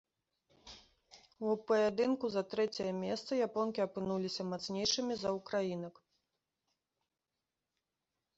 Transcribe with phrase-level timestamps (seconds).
[1.49, 6.01] У паядынку за трэцяе месца японкі апынуліся мацнейшымі за ўкраінак.